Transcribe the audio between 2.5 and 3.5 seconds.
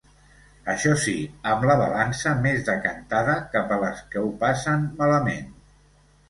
decantada